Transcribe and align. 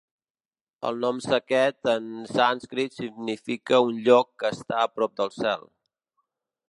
El 0.89 0.95
nom 1.03 1.19
Saket 1.25 1.89
en 1.93 2.07
sànscrit 2.31 2.97
significa 3.01 3.83
un 3.91 4.01
lloc 4.09 4.33
que 4.45 4.53
està 4.59 4.81
a 4.87 4.91
prop 4.97 5.15
del 5.21 5.35
cel. 5.39 5.71